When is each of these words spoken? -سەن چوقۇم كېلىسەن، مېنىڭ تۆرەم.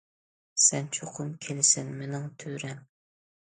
-سەن 0.67 0.87
چوقۇم 0.97 1.29
كېلىسەن، 1.49 1.93
مېنىڭ 2.01 2.27
تۆرەم. 2.45 2.83